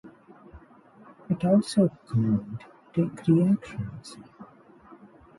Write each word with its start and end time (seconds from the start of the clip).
It 1.29 1.45
also 1.45 1.89
can’t 2.07 2.59
take 2.91 3.27
reactions. 3.27 4.17